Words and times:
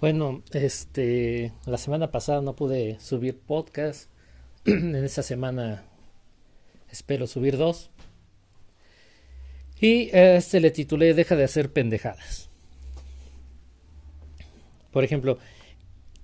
Bueno, 0.00 0.42
este, 0.52 1.52
la 1.66 1.76
semana 1.76 2.10
pasada 2.10 2.40
no 2.40 2.56
pude 2.56 2.98
subir 3.00 3.38
podcast. 3.38 4.10
en 4.64 4.96
esta 4.96 5.22
semana 5.22 5.84
espero 6.90 7.26
subir 7.26 7.58
dos. 7.58 7.90
Y 9.78 10.08
este 10.14 10.60
le 10.60 10.70
titulé 10.70 11.12
Deja 11.12 11.36
de 11.36 11.44
hacer 11.44 11.70
pendejadas. 11.70 12.48
Por 14.90 15.04
ejemplo, 15.04 15.38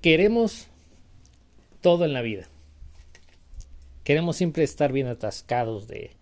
queremos 0.00 0.68
todo 1.82 2.06
en 2.06 2.14
la 2.14 2.22
vida. 2.22 2.48
Queremos 4.04 4.36
siempre 4.36 4.64
estar 4.64 4.90
bien 4.90 5.06
atascados 5.06 5.86
de, 5.86 6.12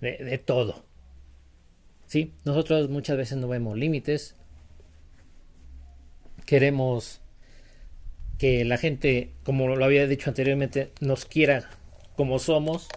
de, 0.00 0.16
de 0.16 0.38
todo. 0.38 0.84
Sí, 2.06 2.34
nosotros 2.44 2.90
muchas 2.90 3.16
veces 3.16 3.38
no 3.38 3.46
vemos 3.46 3.78
límites, 3.78 4.34
queremos 6.48 7.20
que 8.38 8.64
la 8.64 8.78
gente, 8.78 9.34
como 9.44 9.68
lo 9.68 9.84
había 9.84 10.06
dicho 10.06 10.30
anteriormente, 10.30 10.92
nos 10.98 11.26
quiera 11.26 11.68
como 12.16 12.38
somos 12.38 12.88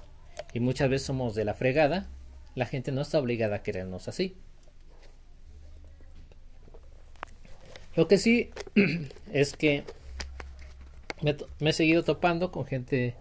y 0.54 0.62
muchas 0.62 0.90
veces 0.90 1.08
somos 1.08 1.36
de 1.36 1.44
la 1.44 1.54
fregada, 1.54 2.08
la 2.56 2.66
gente 2.66 2.94
no 2.94 3.02
está 3.02 3.20
obligada 3.20 3.58
a 3.58 3.62
querernos 3.62 4.08
así. 4.08 4.38
Lo 7.98 8.08
que 8.08 8.18
sí 8.18 8.52
es 9.34 9.52
que 9.58 9.84
me, 11.22 11.36
he 11.70 11.74
seguido 11.74 12.04
topando 12.04 12.54
con 12.54 12.66
gente 12.66 13.16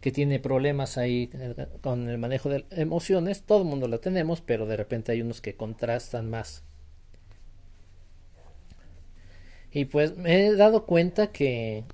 que 0.00 0.12
tiene 0.12 0.38
problemas 0.38 0.96
ahí 0.96 1.28
eh, 1.34 1.66
con 1.82 2.08
el 2.08 2.16
manejo 2.16 2.48
de 2.48 2.64
emociones. 2.70 3.42
Todo 3.42 3.58
el 3.58 3.68
mundo 3.68 3.86
lo 3.86 4.00
tenemos, 4.00 4.40
pero 4.40 4.64
de 4.64 4.78
repente 4.78 5.12
hay 5.12 5.20
unos 5.20 5.42
que 5.42 5.56
contrastan 5.56 6.30
más 6.30 6.64
y 9.72 9.84
pues 9.86 10.16
me 10.16 10.46
he 10.46 10.56
dado 10.56 10.86
cuenta 10.86 11.28
que, 11.28 11.84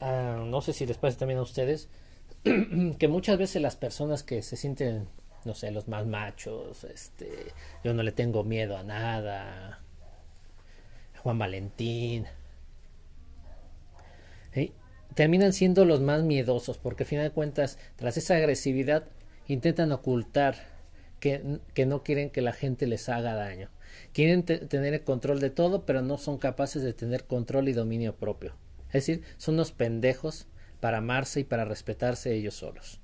uh, 0.00 0.44
no 0.44 0.60
sé 0.60 0.72
si 0.72 0.86
les 0.86 0.98
pasa 0.98 1.18
también 1.18 1.38
a 1.38 1.42
ustedes, 1.42 1.88
que 2.98 3.08
muchas 3.08 3.38
veces 3.38 3.62
las 3.62 3.76
personas 3.76 4.22
que 4.22 4.42
se 4.42 4.56
sienten, 4.56 5.08
no 5.44 5.54
sé, 5.54 5.70
los 5.70 5.88
más 5.88 6.06
machos, 6.06 6.84
este, 6.84 7.52
yo 7.84 7.94
no 7.94 8.02
le 8.02 8.12
tengo 8.12 8.44
miedo 8.44 8.76
a 8.76 8.82
nada, 8.82 9.80
Juan 11.22 11.38
Valentín, 11.38 12.26
terminan 15.14 15.52
siendo 15.52 15.84
los 15.84 16.00
más 16.00 16.22
miedosos 16.22 16.78
porque 16.78 17.04
al 17.04 17.08
final 17.08 17.24
de 17.24 17.32
cuentas, 17.32 17.78
tras 17.96 18.16
esa 18.16 18.36
agresividad, 18.36 19.04
intentan 19.46 19.92
ocultar 19.92 20.56
que, 21.20 21.60
que 21.74 21.86
no 21.86 22.02
quieren 22.02 22.30
que 22.30 22.42
la 22.42 22.52
gente 22.52 22.86
les 22.86 23.08
haga 23.08 23.34
daño. 23.34 23.68
Quieren 24.12 24.44
tener 24.44 24.94
el 24.94 25.04
control 25.04 25.40
de 25.40 25.50
todo, 25.50 25.86
pero 25.86 26.02
no 26.02 26.18
son 26.18 26.38
capaces 26.38 26.82
de 26.82 26.92
tener 26.92 27.24
control 27.24 27.68
y 27.68 27.72
dominio 27.72 28.14
propio. 28.16 28.54
Es 28.88 29.06
decir, 29.06 29.22
son 29.38 29.54
unos 29.54 29.72
pendejos 29.72 30.46
para 30.80 30.98
amarse 30.98 31.40
y 31.40 31.44
para 31.44 31.64
respetarse 31.64 32.34
ellos 32.34 32.54
solos. 32.54 33.00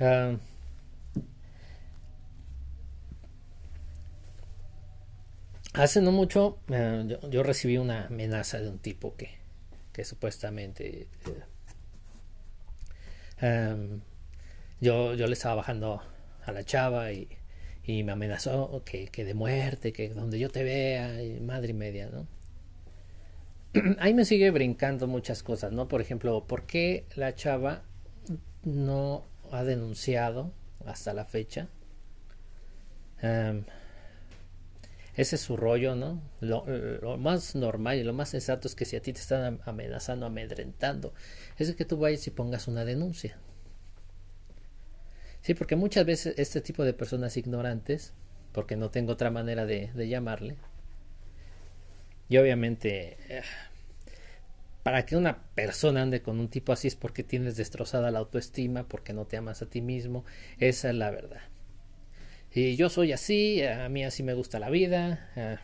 Uh, 0.00 0.38
hace 5.74 6.00
no 6.00 6.12
mucho 6.12 6.58
uh, 6.68 7.28
yo, 7.28 7.42
recibí 7.42 7.78
una 7.78 8.06
amenaza 8.06 8.58
de 8.58 8.68
un 8.68 8.78
tipo 8.78 9.16
que, 9.16 9.30
que 9.92 10.04
supuestamente 10.04 11.06
uh, 13.40 13.46
um, 13.46 14.00
yo, 14.80 15.14
yo 15.14 15.26
le 15.26 15.34
estaba 15.34 15.56
bajando 15.56 16.02
a 16.44 16.52
la 16.52 16.64
chava 16.64 17.12
y, 17.12 17.28
y 17.84 18.02
me 18.04 18.12
amenazó 18.12 18.82
que, 18.84 19.08
que, 19.08 19.24
de 19.24 19.34
muerte, 19.34 19.92
que 19.92 20.08
donde 20.10 20.38
yo 20.38 20.50
te 20.50 20.62
vea, 20.62 21.18
madre 21.40 21.72
media, 21.72 22.08
¿no? 22.10 22.26
Ahí 23.98 24.14
me 24.14 24.24
sigue 24.24 24.50
brincando 24.50 25.06
muchas 25.06 25.42
cosas, 25.42 25.72
¿no? 25.72 25.88
Por 25.88 26.00
ejemplo, 26.00 26.46
¿por 26.46 26.66
qué 26.66 27.06
la 27.16 27.34
chava 27.34 27.82
no 28.64 29.24
ha 29.50 29.64
denunciado 29.64 30.52
hasta 30.84 31.14
la 31.14 31.24
fecha? 31.24 31.68
Um, 33.22 33.64
ese 35.14 35.36
es 35.36 35.42
su 35.42 35.56
rollo, 35.56 35.94
¿no? 35.94 36.22
Lo, 36.40 36.64
lo, 36.66 37.18
más 37.18 37.54
normal 37.54 37.98
y 37.98 38.02
lo 38.02 38.14
más 38.14 38.30
sensato 38.30 38.66
es 38.66 38.74
que 38.74 38.84
si 38.84 38.96
a 38.96 39.02
ti 39.02 39.12
te 39.12 39.20
están 39.20 39.60
amenazando, 39.64 40.26
amedrentando, 40.26 41.12
es 41.58 41.74
que 41.74 41.84
tú 41.84 41.98
vayas 41.98 42.26
y 42.26 42.30
pongas 42.30 42.66
una 42.66 42.84
denuncia. 42.84 43.38
Sí, 45.42 45.54
porque 45.54 45.74
muchas 45.74 46.06
veces 46.06 46.34
este 46.38 46.60
tipo 46.60 46.84
de 46.84 46.92
personas 46.92 47.36
ignorantes, 47.36 48.12
porque 48.52 48.76
no 48.76 48.90
tengo 48.90 49.12
otra 49.12 49.30
manera 49.30 49.66
de, 49.66 49.90
llamarle, 50.08 50.56
y 52.28 52.38
obviamente 52.38 53.18
eh, 53.28 53.42
para 54.84 55.04
que 55.04 55.16
una 55.16 55.42
persona 55.54 56.02
ande 56.02 56.22
con 56.22 56.38
un 56.38 56.48
tipo 56.48 56.72
así 56.72 56.88
es 56.88 56.96
porque 56.96 57.24
tienes 57.24 57.56
destrozada 57.56 58.10
la 58.12 58.20
autoestima, 58.20 58.88
porque 58.88 59.12
no 59.12 59.26
te 59.26 59.36
amas 59.36 59.62
a 59.62 59.66
ti 59.66 59.80
mismo, 59.80 60.24
esa 60.58 60.90
es 60.90 60.94
la 60.94 61.10
verdad. 61.10 61.42
Y 62.54 62.76
yo 62.76 62.88
soy 62.88 63.12
así, 63.12 63.62
a 63.64 63.88
mí 63.88 64.04
así 64.04 64.22
me 64.22 64.34
gusta 64.34 64.60
la 64.60 64.70
vida, 64.70 65.30
eh, 65.34 65.56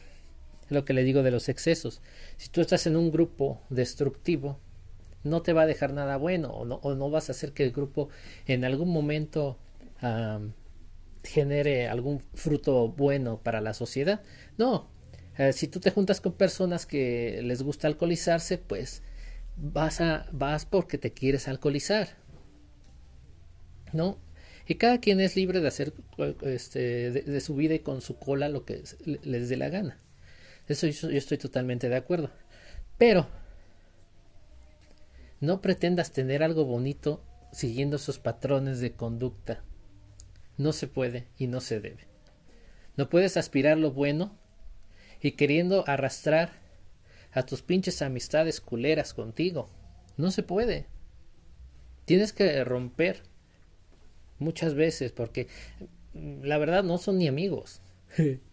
es 0.64 0.70
lo 0.72 0.84
que 0.84 0.92
le 0.92 1.04
digo 1.04 1.22
de 1.22 1.30
los 1.30 1.48
excesos. 1.48 2.02
Si 2.36 2.48
tú 2.48 2.60
estás 2.60 2.86
en 2.88 2.96
un 2.96 3.12
grupo 3.12 3.62
destructivo, 3.70 4.58
no 5.22 5.42
te 5.42 5.52
va 5.52 5.62
a 5.62 5.66
dejar 5.66 5.92
nada 5.92 6.16
bueno 6.16 6.50
o 6.50 6.64
no, 6.64 6.76
o 6.76 6.94
no 6.94 7.10
vas 7.10 7.28
a 7.28 7.32
hacer 7.32 7.52
que 7.52 7.62
el 7.62 7.72
grupo 7.72 8.08
en 8.46 8.64
algún 8.64 8.90
momento 8.90 9.58
um, 10.02 10.52
genere 11.22 11.88
algún 11.88 12.20
fruto 12.34 12.88
bueno 12.88 13.40
para 13.42 13.60
la 13.60 13.74
sociedad. 13.74 14.22
No, 14.56 14.90
uh, 15.38 15.52
si 15.52 15.68
tú 15.68 15.80
te 15.80 15.90
juntas 15.90 16.20
con 16.20 16.32
personas 16.32 16.86
que 16.86 17.40
les 17.42 17.62
gusta 17.62 17.86
alcoholizarse, 17.86 18.58
pues 18.58 19.02
vas 19.56 20.00
a 20.00 20.26
vas 20.32 20.64
porque 20.64 20.98
te 20.98 21.12
quieres 21.12 21.48
alcoholizar. 21.48 22.08
¿No? 23.92 24.18
Y 24.66 24.74
cada 24.74 25.00
quien 25.00 25.18
es 25.20 25.34
libre 25.34 25.60
de 25.60 25.68
hacer 25.68 25.94
este, 26.42 27.10
de, 27.10 27.22
de 27.22 27.40
su 27.40 27.54
vida 27.54 27.74
y 27.74 27.78
con 27.78 28.02
su 28.02 28.18
cola 28.18 28.50
lo 28.50 28.66
que 28.66 28.82
les 29.04 29.48
dé 29.48 29.56
la 29.56 29.70
gana. 29.70 29.98
Eso 30.66 30.86
yo, 30.86 31.08
yo 31.08 31.16
estoy 31.16 31.38
totalmente 31.38 31.88
de 31.88 31.96
acuerdo. 31.96 32.30
Pero 32.98 33.26
no 35.40 35.62
pretendas 35.62 36.12
tener 36.12 36.42
algo 36.42 36.66
bonito 36.66 37.24
siguiendo 37.52 37.96
esos 37.96 38.18
patrones 38.18 38.80
de 38.80 38.92
conducta 38.92 39.64
no 40.58 40.72
se 40.72 40.86
puede 40.86 41.28
y 41.38 41.46
no 41.46 41.60
se 41.60 41.80
debe. 41.80 42.06
No 42.96 43.08
puedes 43.08 43.36
aspirar 43.36 43.78
lo 43.78 43.92
bueno 43.92 44.36
y 45.20 45.32
queriendo 45.32 45.84
arrastrar 45.86 46.50
a 47.32 47.44
tus 47.44 47.62
pinches 47.62 48.02
amistades 48.02 48.60
culeras 48.60 49.14
contigo. 49.14 49.70
No 50.16 50.30
se 50.30 50.42
puede. 50.42 50.86
Tienes 52.04 52.32
que 52.32 52.64
romper 52.64 53.22
muchas 54.38 54.74
veces 54.74 55.12
porque 55.12 55.46
la 56.12 56.58
verdad 56.58 56.82
no 56.82 56.98
son 56.98 57.18
ni 57.18 57.28
amigos. 57.28 57.80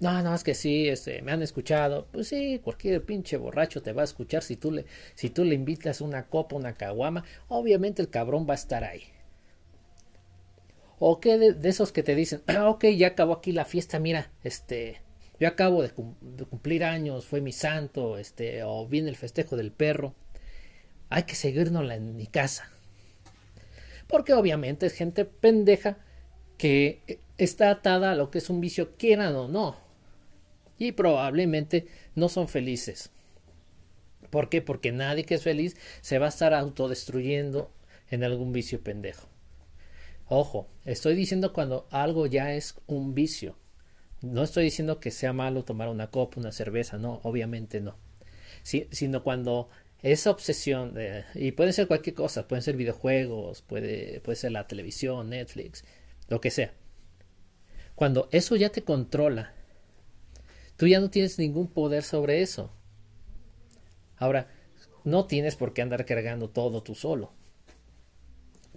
No, 0.00 0.22
no, 0.22 0.32
es 0.32 0.44
que 0.44 0.54
sí, 0.54 0.88
este, 0.88 1.22
me 1.22 1.32
han 1.32 1.42
escuchado. 1.42 2.06
Pues 2.12 2.28
sí, 2.28 2.60
cualquier 2.62 3.04
pinche 3.04 3.36
borracho 3.36 3.82
te 3.82 3.92
va 3.92 4.02
a 4.02 4.04
escuchar 4.04 4.44
si 4.44 4.54
tú 4.54 4.70
le, 4.70 4.86
si 5.16 5.28
tú 5.28 5.44
le 5.44 5.56
invitas 5.56 6.00
una 6.00 6.28
copa, 6.28 6.54
una 6.54 6.74
caguama, 6.74 7.24
obviamente 7.48 8.00
el 8.00 8.08
cabrón 8.08 8.46
va 8.48 8.52
a 8.52 8.62
estar 8.62 8.84
ahí. 8.84 9.02
O 10.98 11.20
que 11.20 11.38
de, 11.38 11.68
esos 11.68 11.92
que 11.92 12.02
te 12.02 12.14
dicen, 12.14 12.42
ah, 12.46 12.68
ok, 12.68 12.86
ya 12.96 13.08
acabó 13.08 13.34
aquí 13.34 13.52
la 13.52 13.64
fiesta, 13.64 13.98
mira, 13.98 14.30
este, 14.42 15.00
yo 15.38 15.48
acabo 15.48 15.82
de, 15.82 15.90
cum 15.90 16.14
de, 16.20 16.44
cumplir 16.44 16.84
años, 16.84 17.24
fue 17.26 17.40
mi 17.40 17.52
santo, 17.52 18.18
este, 18.18 18.62
o 18.64 18.86
viene 18.86 19.08
el 19.08 19.16
festejo 19.16 19.56
del 19.56 19.70
perro. 19.70 20.14
Hay 21.08 21.22
que 21.22 21.34
seguirnos 21.34 21.90
en 21.90 22.16
mi 22.16 22.26
casa. 22.26 22.70
Porque 24.08 24.32
obviamente 24.34 24.86
es 24.86 24.94
gente 24.94 25.24
pendeja 25.24 25.98
que 26.56 27.20
está 27.36 27.70
atada 27.70 28.12
a 28.12 28.14
lo 28.16 28.30
que 28.30 28.38
es 28.38 28.50
un 28.50 28.60
vicio, 28.60 28.96
quieran 28.96 29.36
o 29.36 29.48
no. 29.48 29.76
Y 30.78 30.92
probablemente 30.92 31.86
no 32.14 32.28
son 32.28 32.48
felices. 32.48 33.10
¿Por 34.30 34.48
qué? 34.48 34.60
Porque 34.60 34.92
nadie 34.92 35.24
que 35.24 35.34
es 35.34 35.42
feliz 35.42 35.76
se 36.00 36.18
va 36.18 36.26
a 36.26 36.30
estar 36.30 36.52
autodestruyendo 36.52 37.70
en 38.10 38.24
algún 38.24 38.52
vicio 38.52 38.82
pendejo. 38.82 39.28
Ojo, 40.30 40.68
estoy 40.84 41.14
diciendo 41.14 41.54
cuando 41.54 41.88
algo 41.90 42.26
ya 42.26 42.52
es 42.52 42.74
un 42.86 43.14
vicio. 43.14 43.56
No 44.20 44.42
estoy 44.42 44.64
diciendo 44.64 45.00
que 45.00 45.10
sea 45.10 45.32
malo 45.32 45.64
tomar 45.64 45.88
una 45.88 46.10
copa, 46.10 46.38
una 46.38 46.52
cerveza, 46.52 46.98
no, 46.98 47.20
obviamente 47.22 47.80
no. 47.80 47.96
Sino 48.62 49.22
cuando 49.22 49.70
esa 50.02 50.30
obsesión, 50.30 50.94
y 51.34 51.52
puede 51.52 51.72
ser 51.72 51.86
cualquier 51.86 52.14
cosa, 52.14 52.46
pueden 52.46 52.62
ser 52.62 52.76
videojuegos, 52.76 53.62
puede, 53.62 54.20
puede 54.20 54.36
ser 54.36 54.52
la 54.52 54.66
televisión, 54.66 55.30
Netflix, 55.30 55.84
lo 56.28 56.42
que 56.42 56.50
sea. 56.50 56.74
Cuando 57.94 58.28
eso 58.30 58.54
ya 58.54 58.68
te 58.68 58.82
controla, 58.82 59.54
tú 60.76 60.86
ya 60.86 61.00
no 61.00 61.08
tienes 61.08 61.38
ningún 61.38 61.68
poder 61.68 62.02
sobre 62.02 62.42
eso. 62.42 62.70
Ahora, 64.18 64.48
no 65.04 65.26
tienes 65.26 65.56
por 65.56 65.72
qué 65.72 65.80
andar 65.80 66.04
cargando 66.04 66.50
todo 66.50 66.82
tú 66.82 66.94
solo 66.94 67.37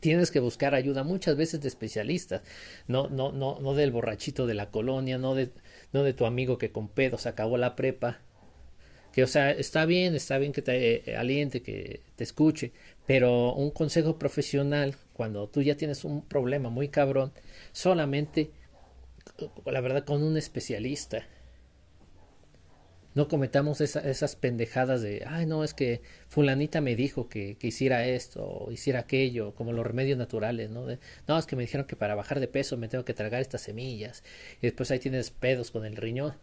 tienes 0.02 0.32
que 0.32 0.42
buscar 0.42 0.76
ayuda 0.76 1.04
muchas 1.04 1.38
veces 1.38 1.62
de 1.62 1.70
especialistas, 1.70 2.42
no, 2.88 3.08
no, 3.08 3.32
no, 3.32 3.60
no 3.62 3.74
del 3.74 3.92
borrachito 3.92 4.48
de 4.48 4.56
la 4.56 4.72
colonia, 4.72 5.18
no 5.18 5.36
de, 5.36 5.52
no 5.94 6.04
de 6.04 6.14
tu 6.14 6.26
amigo 6.26 6.58
que 6.58 6.72
con 6.72 6.90
pedos 6.90 7.28
acabó 7.28 7.58
la 7.58 7.76
prepa, 7.78 8.20
que 9.14 9.24
o 9.24 9.28
sea, 9.28 9.52
está 9.52 9.86
bien, 9.86 10.16
está 10.16 10.38
bien 10.40 10.54
que 10.54 10.62
te 10.62 11.12
eh, 11.12 11.16
aliente, 11.16 11.62
que 11.62 12.02
te 12.16 12.24
escuche, 12.24 12.72
pero 13.06 13.54
un 13.54 13.72
consejo 13.72 14.18
profesional, 14.18 14.96
cuando 15.14 15.48
tú 15.48 15.62
ya 15.62 15.78
tienes 15.78 16.04
un 16.04 16.26
problema 16.26 16.70
muy 16.70 16.88
cabrón, 16.90 17.32
solamente, 17.72 18.52
la 19.66 19.82
verdad, 19.82 20.04
con 20.04 20.24
un 20.24 20.36
especialista. 20.36 21.28
No 23.14 23.28
cometamos 23.28 23.82
esas 23.82 24.36
pendejadas 24.38 25.02
de, 25.02 25.26
ay, 25.28 25.46
no, 25.46 25.64
es 25.66 25.74
que 25.74 26.02
fulanita 26.30 26.80
me 26.80 26.96
dijo 26.96 27.28
que, 27.28 27.58
que, 27.58 27.68
hiciera 27.68 28.06
esto 28.06 28.46
o 28.46 28.72
hiciera 28.72 29.02
aquello, 29.02 29.54
como 29.54 29.74
los 29.74 29.86
remedios 29.86 30.18
naturales, 30.18 30.70
¿no? 30.70 30.86
no, 31.28 31.38
es 31.38 31.46
que 31.46 31.58
me 31.58 31.64
dijeron 31.64 31.88
que 31.88 31.98
para 31.98 32.16
bajar 32.16 32.40
de 32.40 32.48
peso 32.48 32.78
me 32.78 32.88
tengo 32.88 33.04
que 33.04 33.14
tragar 33.14 33.42
estas 33.42 33.62
semillas 33.62 34.24
y 34.62 34.68
después 34.68 34.92
ahí 34.92 35.00
tienes 35.00 35.30
pedos 35.32 35.72
con 35.72 35.86
el 35.86 35.98
riñón. 35.98 36.36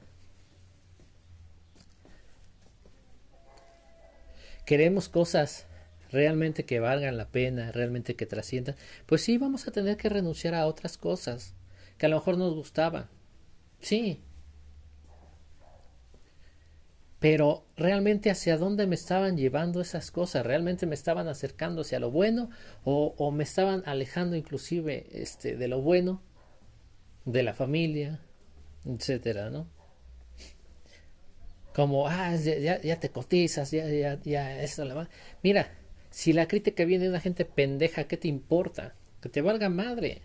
Queremos 4.66 5.08
cosas 5.08 5.66
realmente 6.10 6.66
que 6.66 6.80
valgan 6.80 7.16
la 7.16 7.28
pena, 7.28 7.72
realmente 7.72 8.16
que 8.16 8.26
trasciendan, 8.26 8.76
pues 9.06 9.22
sí, 9.22 9.38
vamos 9.38 9.66
a 9.66 9.72
tener 9.72 9.96
que 9.96 10.10
renunciar 10.10 10.54
a 10.54 10.66
otras 10.66 10.98
cosas 10.98 11.54
que 11.96 12.04
a 12.04 12.08
lo 12.10 12.16
mejor 12.16 12.36
nos 12.36 12.54
gustaban. 12.54 13.08
Sí, 13.80 14.22
pero 17.18 17.64
realmente 17.76 18.30
hacia 18.30 18.56
dónde 18.56 18.86
me 18.86 18.94
estaban 18.94 19.36
llevando 19.36 19.80
esas 19.80 20.10
cosas, 20.10 20.46
realmente 20.46 20.86
me 20.86 20.94
estaban 20.94 21.26
acercando 21.28 21.82
hacia 21.82 21.98
lo 21.98 22.10
bueno 22.10 22.50
o, 22.84 23.30
me 23.32 23.44
estaban 23.44 23.82
alejando 23.86 24.36
inclusive 24.36 25.06
este, 25.12 25.56
de 25.56 25.68
lo 25.68 25.80
bueno, 25.80 26.22
de 27.24 27.42
la 27.42 27.54
familia, 27.54 28.20
etcétera, 28.86 29.50
¿no? 29.50 29.66
Como, 31.74 32.08
ah, 32.08 32.34
ya, 32.36 32.80
ya 32.80 33.00
te 33.00 33.10
cotizas, 33.10 33.70
ya, 33.70 33.86
ya, 33.88 34.20
ya, 34.22 34.62
eso 34.62 34.84
la 34.84 34.94
va. 34.94 35.08
Mira, 35.42 35.68
si 36.10 36.32
la 36.32 36.48
crítica 36.48 36.84
viene 36.84 37.04
de 37.04 37.10
una 37.10 37.20
gente 37.20 37.44
pendeja, 37.44 38.04
¿qué 38.04 38.16
te 38.16 38.28
importa? 38.28 38.94
Que 39.20 39.28
te 39.28 39.42
valga 39.42 39.68
madre. 39.68 40.22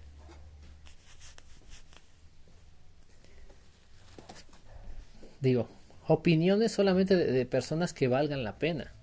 Digo, 5.42 5.68
opiniones 6.08 6.72
solamente 6.72 7.16
de, 7.16 7.46
personas 7.46 7.94
que 7.94 8.08
valgan 8.08 8.44
la 8.44 8.58
pena. 8.58 8.94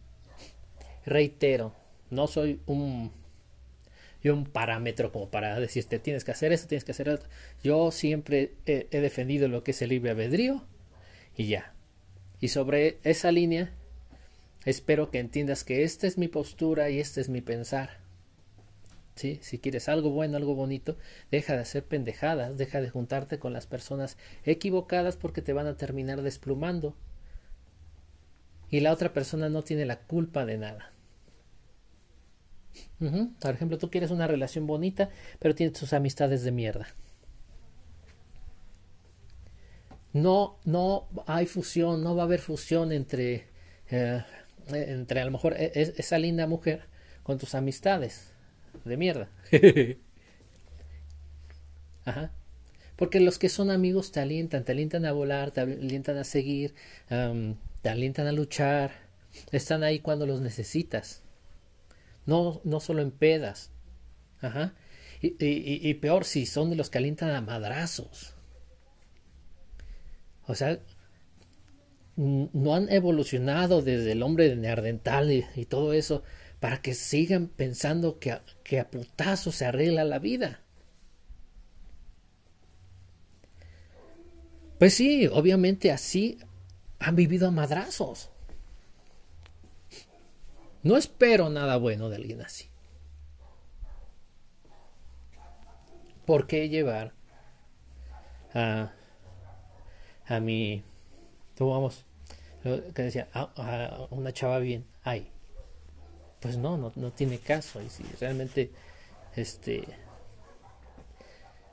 Reitero, 1.07 1.75
no 2.11 2.27
soy 2.27 2.61
un 2.67 3.13
un 4.23 4.45
parámetro 4.45 5.13
como 5.13 5.31
para 5.31 5.59
decirte 5.59 5.99
tienes 5.99 6.25
que 6.25 6.33
hacer 6.33 6.53
eso, 6.53 6.69
tienes 6.69 6.85
que 6.85 6.93
hacer 6.93 7.09
eso. 7.09 7.25
Yo 7.63 7.91
siempre 7.91 8.53
he, 8.67 8.87
he, 8.91 9.01
defendido 9.01 9.49
lo 9.49 9.65
que 9.65 9.71
es 9.71 9.81
el 9.81 9.89
libre 9.89 10.11
albedrío 10.11 10.63
y 11.35 11.47
ya. 11.47 11.73
Y 12.39 12.49
sobre 12.49 12.99
esa 13.03 13.33
línea 13.33 13.73
espero 14.67 15.11
que 15.11 15.21
entiendas 15.21 15.65
que 15.65 15.85
esta 15.85 16.07
es 16.07 16.19
mi 16.19 16.29
postura 16.29 16.91
y 16.91 16.99
este 16.99 17.23
es 17.23 17.31
mi 17.31 17.41
pensar. 17.41 17.99
Si 19.21 19.59
quieres 19.59 19.89
algo 19.89 20.11
bueno, 20.11 20.37
algo 20.37 20.55
bonito, 20.55 20.97
deja 21.31 21.55
de 21.55 21.61
hacer 21.61 21.85
pendejadas, 21.85 22.57
deja 22.57 22.81
de 22.81 22.89
juntarte 22.89 23.39
con 23.39 23.53
las 23.53 23.67
personas 23.67 24.17
equivocadas 24.45 25.17
porque 25.17 25.43
te 25.43 25.53
van 25.53 25.67
a 25.67 25.77
terminar 25.77 26.23
desplumando. 26.23 26.97
Y 28.71 28.81
la 28.81 28.93
otra 28.93 29.13
persona 29.13 29.49
no 29.49 29.63
tiene 29.63 29.85
la 29.85 29.99
culpa 30.01 30.47
de 30.47 30.59
nada. 30.59 30.93
Por 32.99 33.55
ejemplo, 33.55 33.79
tú 33.79 33.91
quieres 33.91 34.11
una 34.11 34.27
relación 34.27 34.67
bonita, 34.67 35.11
pero 35.39 35.55
tienes 35.55 35.79
tus 35.79 35.93
amistades 35.93 36.43
de 36.43 36.53
mierda. 36.53 36.87
No, 40.13 40.59
no 40.65 41.09
hay 41.27 41.47
fusión, 41.47 42.03
no 42.03 42.17
va 42.17 42.23
a 42.23 42.27
haber 42.27 42.41
fusión 42.41 42.91
entre, 42.91 43.49
eh, 43.91 44.23
entre 44.69 45.21
a 45.21 45.25
lo 45.25 45.31
mejor 45.31 45.55
e, 45.57 45.71
esa 45.75 46.19
linda 46.19 46.47
mujer 46.47 46.85
con 47.23 47.39
tus 47.39 47.55
amistades 47.55 48.33
de 48.85 48.97
mierda. 48.97 49.29
Ajá. 52.05 52.33
Porque 52.97 53.21
los 53.21 53.39
que 53.39 53.49
son 53.49 53.71
amigos 53.71 54.13
te 54.13 54.21
alientan, 54.21 54.65
te 54.65 54.73
alientan 54.73 55.07
a 55.07 55.13
volar, 55.13 55.53
te 55.53 55.63
alientan 55.63 56.19
a 56.19 56.25
seguir, 56.25 56.75
te 57.09 57.89
alientan 57.89 58.27
a 58.27 58.33
luchar, 58.33 58.91
están 59.53 59.83
ahí 59.83 60.01
cuando 60.01 60.27
los 60.27 60.43
necesitas. 60.43 61.23
No, 62.27 62.61
no 62.65 62.79
solo 62.81 63.01
en 63.01 63.11
pedas. 63.11 63.71
Ajá. 64.43 64.75
Y, 65.23 65.29
y, 65.45 65.89
y, 65.89 65.95
peor 65.95 66.25
si 66.25 66.45
son 66.47 66.71
de 66.71 66.77
los 66.77 66.91
que 66.91 66.99
alientan 66.99 67.31
a 67.31 67.41
madrazos. 67.41 68.35
O 70.47 70.55
sea, 70.55 70.79
no 72.17 72.75
han 72.75 72.91
evolucionado 72.91 73.81
desde 73.81 74.13
el 74.13 74.23
hombre 74.23 74.49
de 74.49 74.57
Neandertal 74.57 75.33
y 75.33 75.65
todo 75.65 75.95
eso 75.95 76.23
para 76.61 76.83
que 76.83 76.95
sigan 76.95 77.49
pensando 77.49 78.19
que 78.19 78.33
a, 78.33 78.45
que 78.63 78.79
a 78.79 78.91
putazo 78.91 79.51
se 79.51 79.65
arregla 79.65 80.05
la 80.05 80.19
vida. 80.19 80.61
Pues 84.79 84.95
sí, 84.95 85.27
obviamente 85.27 85.91
así 85.91 86.39
han 86.99 87.17
vivido 87.17 87.49
a 87.49 87.51
madrazos. 87.51 88.31
No 90.83 90.97
espero 90.97 91.51
nada 91.51 91.77
bueno 91.77 92.09
de 92.09 92.17
alguien 92.17 92.43
así. 92.43 92.71
¿Por 96.27 96.47
qué 96.47 96.69
llevar 96.69 97.13
a, 98.55 98.93
a 100.27 100.41
mi, 100.41 100.85
vamos, 101.59 102.05
que 102.63 103.03
decía, 103.03 103.29
a 103.33 104.07
una 104.11 104.33
chava 104.33 104.59
bien, 104.59 104.87
ay, 105.03 105.31
pues 106.41 106.57
no, 106.57 106.77
no, 106.77 106.93
no 106.97 107.13
tiene 107.13 107.39
caso. 107.39 107.81
Y 107.83 107.89
si 107.89 108.03
realmente, 108.21 108.71
este... 109.37 109.85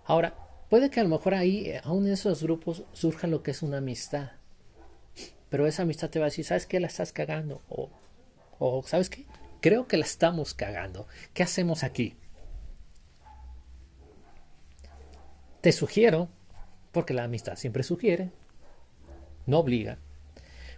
Ahora, 0.05 0.35
puede 0.69 0.89
que 0.89 0.99
a 0.99 1.03
lo 1.03 1.09
mejor 1.09 1.33
ahí, 1.33 1.69
eh, 1.69 1.81
aún 1.83 2.05
en 2.07 2.13
esos 2.13 2.43
grupos, 2.43 2.83
surja 2.93 3.27
lo 3.27 3.43
que 3.43 3.51
es 3.51 3.61
una 3.61 3.77
amistad. 3.77 4.31
Pero 5.49 5.65
esa 5.65 5.83
amistad 5.83 6.09
te 6.09 6.19
va 6.19 6.25
a 6.25 6.29
decir, 6.29 6.45
¿sabes 6.45 6.65
qué? 6.65 6.79
La 6.79 6.87
estás 6.87 7.13
cagando. 7.13 7.61
O, 7.69 7.89
o 8.59 8.83
¿sabes 8.83 9.09
qué? 9.09 9.25
Creo 9.61 9.87
que 9.87 9.97
la 9.97 10.05
estamos 10.05 10.53
cagando. 10.53 11.07
¿Qué 11.33 11.43
hacemos 11.43 11.83
aquí? 11.83 12.15
Te 15.61 15.71
sugiero, 15.71 16.29
porque 16.91 17.13
la 17.13 17.23
amistad 17.23 17.55
siempre 17.55 17.83
sugiere, 17.83 18.31
no 19.45 19.59
obliga. 19.59 19.97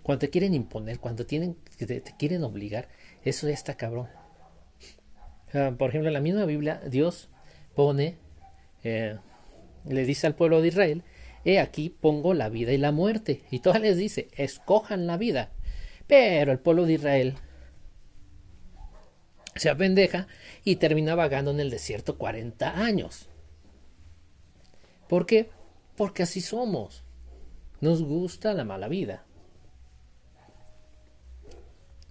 Cuando 0.03 0.19
te 0.19 0.29
quieren 0.29 0.53
imponer, 0.53 0.99
cuando 0.99 1.25
tienen, 1.25 1.55
te 1.77 2.01
quieren 2.17 2.43
obligar, 2.43 2.87
eso 3.23 3.47
ya 3.47 3.53
está 3.53 3.75
cabrón. 3.75 4.07
Por 5.51 5.89
ejemplo, 5.89 6.07
en 6.09 6.13
la 6.13 6.21
misma 6.21 6.45
Biblia, 6.45 6.81
Dios 6.85 7.29
pone, 7.75 8.17
eh, 8.83 9.17
le 9.85 10.05
dice 10.05 10.27
al 10.27 10.35
pueblo 10.35 10.61
de 10.61 10.67
Israel, 10.67 11.03
he 11.43 11.59
aquí 11.59 11.89
pongo 11.89 12.33
la 12.33 12.49
vida 12.49 12.71
y 12.71 12.77
la 12.77 12.91
muerte. 12.91 13.43
Y 13.49 13.59
todas 13.59 13.81
les 13.81 13.97
dice, 13.97 14.27
escojan 14.35 15.07
la 15.07 15.17
vida. 15.17 15.51
Pero 16.07 16.51
el 16.51 16.59
pueblo 16.59 16.85
de 16.85 16.93
Israel 16.93 17.35
se 19.55 19.69
apendeja 19.69 20.27
y 20.63 20.77
termina 20.77 21.15
vagando 21.15 21.51
en 21.51 21.59
el 21.59 21.69
desierto 21.69 22.17
40 22.17 22.79
años. 22.79 23.29
¿Por 25.07 25.25
qué? 25.25 25.49
Porque 25.95 26.23
así 26.23 26.41
somos. 26.41 27.03
Nos 27.81 28.03
gusta 28.03 28.53
la 28.53 28.63
mala 28.63 28.87
vida. 28.87 29.25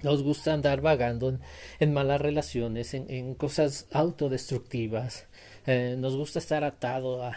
Nos 0.03 0.23
gusta 0.23 0.55
andar 0.55 0.81
vagando 0.81 1.39
en, 1.81 1.93
malas 1.93 2.21
relaciones, 2.21 2.95
en, 2.95 3.35
cosas 3.35 3.89
autodestructivas. 3.91 5.27
Eh, 5.67 5.97
nos 5.99 6.17
gusta 6.17 6.39
estar 6.39 6.63
atado 6.63 7.25
a, 7.25 7.37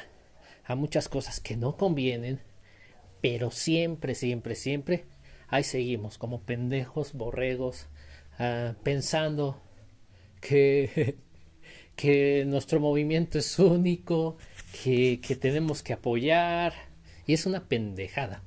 muchas 0.76 1.10
cosas 1.10 1.40
que 1.40 1.58
no 1.58 1.76
convienen. 1.76 2.40
Pero 3.22 3.52
siempre, 3.52 4.16
siempre, 4.16 4.56
siempre 4.56 5.06
ahí 5.48 5.64
seguimos 5.64 6.18
como 6.18 6.42
pendejos, 6.42 7.14
borregos, 7.14 7.88
ah, 8.40 8.74
pensando 8.84 9.62
que, 10.40 11.18
que 11.96 12.46
nuestro 12.46 12.80
movimiento 12.80 13.38
es 13.40 13.60
único, 13.60 14.38
que, 14.84 15.20
que 15.20 15.36
tenemos 15.36 15.84
que 15.84 15.94
apoyar. 15.94 16.74
Y 17.26 17.34
es 17.34 17.46
una 17.46 17.68
pendejada. 17.68 18.44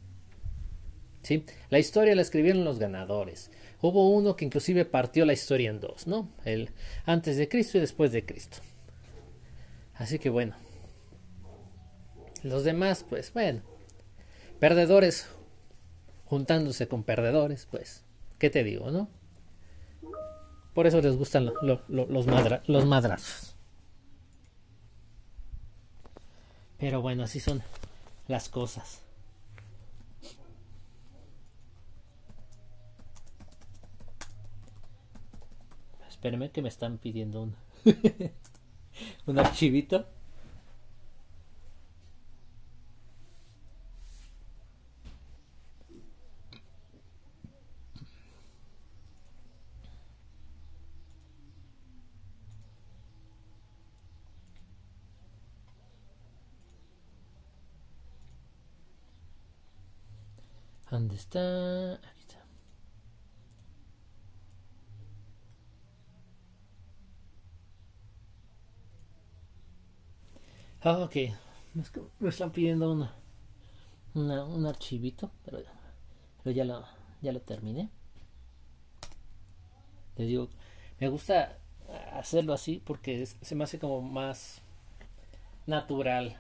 ¿Sí? 1.23 1.45
La 1.71 1.79
historia 1.79 2.15
la 2.15 2.23
escribieron 2.23 2.65
los 2.65 2.79
ganadores. 2.79 3.51
Hubo 3.87 4.09
uno 4.09 4.35
que 4.35 4.47
inclusive 4.47 4.87
partió 4.87 5.27
la 5.27 5.35
historia 5.35 5.69
en 5.69 5.79
dos, 5.79 6.07
¿no? 6.07 6.31
El 6.47 6.71
antes 7.05 7.37
de 7.37 7.51
Cristo 7.51 7.77
y 7.77 7.83
después 7.83 8.13
de 8.13 8.25
Cristo. 8.25 8.57
Así 9.93 10.19
que 10.19 10.31
bueno. 10.31 10.57
Los 12.43 12.65
demás, 12.65 13.05
pues 13.07 13.31
bueno. 13.35 13.61
Perdedores 14.59 15.29
juntándose 16.25 16.89
con 16.89 17.03
perdedores, 17.03 17.69
pues, 17.71 18.05
¿qué 18.39 18.49
te 18.49 18.65
digo, 18.65 18.91
no? 18.91 19.11
Por 20.73 20.87
eso 20.87 21.03
les 21.03 21.15
gustan 21.15 21.53
los, 21.61 21.81
los 21.87 22.87
madrazos. 22.87 23.55
Pero 26.79 27.03
bueno, 27.03 27.25
así 27.25 27.39
son 27.39 27.63
las 28.29 28.49
cosas. 28.49 29.04
Espérenme 36.25 36.51
que 36.51 36.63
me 36.63 36.71
están 36.71 36.97
pidiendo 36.97 37.43
un, 37.43 37.55
un 39.27 39.39
archivito. 39.39 40.07
¿Dónde 60.91 61.17
está? 61.17 62.01
Ah, 70.85 70.99
ok. 70.99 71.17
Me 72.21 72.29
están 72.29 72.53
pidiendo 72.53 72.93
una, 72.93 74.45
un 74.45 74.67
archivito, 74.67 75.31
pero, 75.45 75.59
pero 76.43 76.55
ya, 76.55 76.65
lo, 76.65 76.85
ya 77.23 77.33
lo 77.33 77.41
terminé. 77.41 77.89
Les 80.17 80.29
digo, 80.29 80.51
me 81.01 81.09
gusta 81.09 81.59
hacerlo 82.13 82.53
así 82.53 82.83
porque 82.85 83.25
se 83.25 83.55
me 83.55 83.65
hace 83.65 83.79
como 83.79 84.03
más 84.03 84.61
natural 85.67 86.37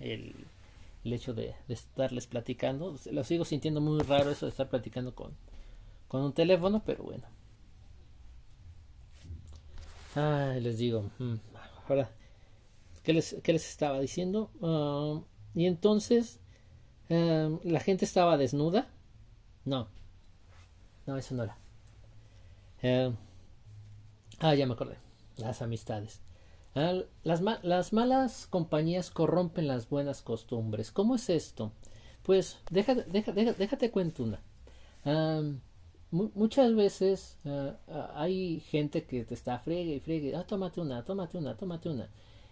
el, 0.00 0.34
el 1.04 1.12
hecho 1.12 1.34
de, 1.34 1.54
estarles 1.68 2.26
platicando. 2.26 2.96
Lo 3.12 3.24
sigo 3.24 3.44
sintiendo 3.44 3.82
muy 3.82 4.00
raro 4.00 4.30
eso 4.30 4.46
de 4.46 4.50
estar 4.50 4.70
platicando 4.70 5.14
con, 5.14 5.32
con 6.08 6.22
un 6.22 6.32
teléfono, 6.32 6.82
pero 6.84 7.04
bueno. 7.04 7.24
Ah, 10.14 10.54
les 10.58 10.78
digo, 10.78 11.10
mm, 11.18 11.34
ahora, 11.88 12.10
¿qué 13.06 13.12
les, 13.12 13.36
qué 13.44 13.52
les 13.52 13.70
estaba 13.70 14.00
diciendo? 14.00 14.50
Ah, 14.60 15.22
y 15.54 15.66
entonces, 15.66 16.40
ah, 17.08 17.56
¿la 17.62 17.78
gente 17.78 18.04
estaba 18.04 18.36
desnuda? 18.36 18.88
No, 19.64 19.88
no, 21.06 21.16
eso 21.16 21.36
no 21.36 21.44
era. 21.44 21.56
Eh, 22.82 23.14
ah, 24.40 24.54
ya 24.56 24.66
me 24.66 24.74
acordé. 24.74 24.96
Las 25.36 25.62
amistades. 25.62 26.20
Las, 26.74 27.40
las, 27.62 27.92
malas 27.92 28.46
compañías 28.48 29.10
corrompen 29.10 29.66
las 29.68 29.88
buenas 29.88 30.20
costumbres. 30.20 30.90
¿Cómo 30.90 31.14
es 31.14 31.30
esto? 31.30 31.72
Pues 32.22 32.58
déjate, 32.70 33.04
déjate, 33.04 33.54
déjate 33.54 33.90
cuento 33.90 34.24
una. 34.24 34.42
muchas 36.10 36.74
veces 36.74 37.38
ah, 37.46 37.76
ah, 37.88 38.12
hay 38.16 38.60
gente 38.60 39.04
que 39.06 39.24
te 39.24 39.34
está 39.34 39.60
friegue 39.60 39.94
y 39.94 40.00
friegue. 40.00 40.34
Ah, 40.34 40.44
tómate 40.44 40.80
una, 40.80 41.04
tómate 41.04 41.38
una, 41.38 41.56
tómate 41.56 41.88
una. 41.88 42.10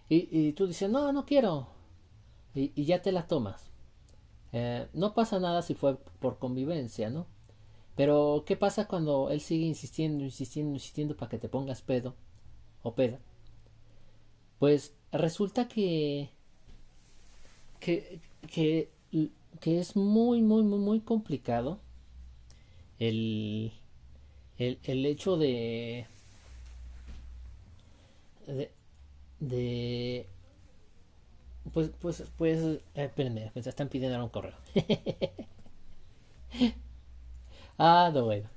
Y, 0.08 0.28
y 0.30 0.52
tú 0.52 0.66
dices, 0.66 0.90
no, 0.90 1.12
no 1.12 1.24
quiero. 1.24 1.68
Y, 2.54 2.84
ya 2.84 3.02
te 3.02 3.12
la 3.12 3.26
tomas. 3.26 3.70
Eh, 4.52 4.86
no 4.92 5.14
pasa 5.14 5.40
nada 5.40 5.62
si 5.62 5.74
fue 5.74 5.96
por 6.20 6.38
convivencia, 6.38 7.10
¿no? 7.10 7.26
Pero, 7.96 8.44
¿qué 8.46 8.56
pasa 8.56 8.86
cuando 8.88 9.30
él 9.30 9.40
sigue 9.40 9.66
insistiendo, 9.66 10.24
insistiendo, 10.24 10.74
insistiendo 10.74 11.16
para 11.16 11.30
que 11.30 11.38
te 11.38 11.48
pongas 11.48 11.82
pedo 11.82 12.14
o 12.82 12.94
peda? 12.94 13.20
Pues 14.58 14.94
resulta 15.12 15.68
que, 15.68 16.30
que, 17.80 18.20
que, 18.48 18.90
es 19.64 19.96
muy, 19.96 20.42
muy, 20.42 20.62
muy, 20.62 20.78
muy 20.78 21.00
complicado 21.00 21.80
el, 22.98 23.72
el, 24.58 24.78
el 24.84 25.06
hecho 25.06 25.36
de, 25.36 26.06
de, 28.46 28.70
de 29.48 30.28
pues, 31.72 31.90
pues, 32.00 32.24
pues, 32.36 32.62
eh, 32.62 32.80
espérenme, 32.94 33.50
pues 33.52 33.66
están 33.66 33.88
pidiendo 33.88 34.22
un 34.22 34.30
correo. 34.30 34.54
ah, 37.78 38.10
no, 38.12 38.24
bueno. 38.24 38.48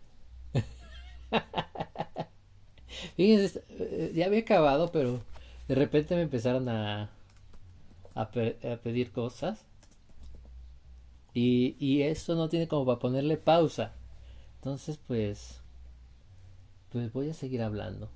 Fíjense, 3.15 3.63
eh, 3.69 4.11
ya 4.13 4.25
había 4.25 4.39
acabado, 4.39 4.91
pero 4.91 5.21
de 5.67 5.75
repente 5.75 6.15
me 6.15 6.23
empezaron 6.23 6.67
a, 6.69 7.09
a, 8.13 8.29
pedir 8.29 9.11
cosas. 9.11 9.65
Y, 11.33 11.75
y 11.79 12.03
eso 12.03 12.35
no 12.35 12.49
tiene 12.49 12.67
como 12.67 12.85
para 12.85 12.99
ponerle 12.99 13.37
pausa. 13.37 13.93
Entonces, 14.55 14.99
pues, 15.07 15.61
pues 16.91 17.11
voy 17.13 17.29
a 17.29 17.33
seguir 17.33 17.61
hablando 17.61 18.09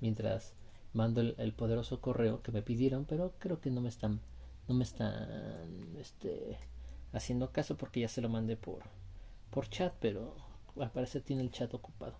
mientras 0.00 0.54
mando 0.98 1.20
el, 1.20 1.52
poderoso 1.52 2.00
correo 2.00 2.42
que 2.42 2.52
me 2.52 2.62
pidieron, 2.62 3.04
pero 3.04 3.32
creo 3.38 3.60
que 3.60 3.70
no 3.70 3.80
me 3.80 3.88
están, 3.88 4.20
no 4.68 4.74
me 4.74 4.84
están, 4.84 5.96
este, 5.96 6.58
haciendo 7.12 7.52
caso 7.52 7.76
porque 7.76 8.00
ya 8.00 8.08
se 8.08 8.20
lo 8.20 8.28
mandé 8.28 8.56
por, 8.56 8.80
por 9.50 9.68
chat, 9.68 9.94
pero 10.00 10.34
al 10.80 10.90
parecer 10.90 11.22
tiene 11.22 11.42
el 11.42 11.52
chat 11.52 11.72
ocupado. 11.74 12.16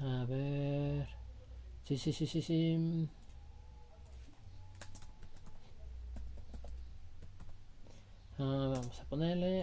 A 0.00 0.24
ver. 0.26 1.08
Sí, 1.84 1.98
sí, 1.98 2.12
sí, 2.12 2.26
sí, 2.26 2.42
sí. 2.42 3.08
Ah, 8.38 8.68
vamos 8.74 9.00
a 9.00 9.04
ponerle. 9.04 9.62